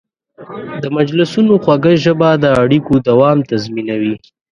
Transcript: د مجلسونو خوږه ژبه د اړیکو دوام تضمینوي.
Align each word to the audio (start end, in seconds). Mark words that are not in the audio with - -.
د 0.81 0.85
مجلسونو 0.97 1.53
خوږه 1.63 1.93
ژبه 2.03 2.29
د 2.43 2.45
اړیکو 2.61 2.93
دوام 3.09 3.37
تضمینوي. 3.49 4.15